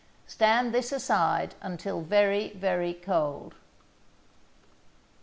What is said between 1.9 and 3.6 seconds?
very, very cold.